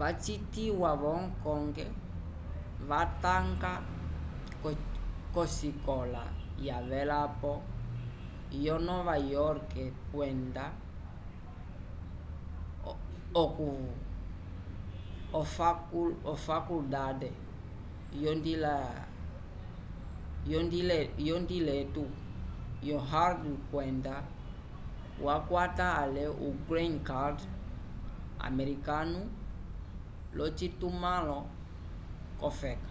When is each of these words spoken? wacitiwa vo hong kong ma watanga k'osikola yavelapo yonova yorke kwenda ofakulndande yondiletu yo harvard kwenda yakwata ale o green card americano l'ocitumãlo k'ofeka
wacitiwa 0.00 0.90
vo 1.00 1.08
hong 1.16 1.30
kong 1.44 1.66
ma 2.88 2.98
watanga 3.00 3.72
k'osikola 5.32 6.22
yavelapo 6.66 7.52
yonova 8.64 9.14
yorke 9.36 9.82
kwenda 10.10 10.64
ofakulndande 16.34 17.30
yondiletu 21.32 22.04
yo 22.88 22.96
harvard 23.10 23.44
kwenda 23.70 24.14
yakwata 25.24 25.86
ale 26.02 26.24
o 26.44 26.46
green 26.68 26.96
card 27.08 27.38
americano 28.48 29.20
l'ocitumãlo 30.36 31.38
k'ofeka 32.38 32.90